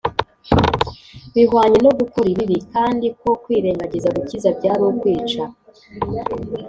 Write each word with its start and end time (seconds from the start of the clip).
bihwanye 1.33 1.77
no 1.85 1.91
gukora 1.99 2.27
ibibi; 2.33 2.57
kandi 2.73 3.05
ko 3.21 3.29
kwirengagiza 3.43 4.09
gukiza 4.15 4.49
byari 4.57 4.81
ukwica 4.89 5.43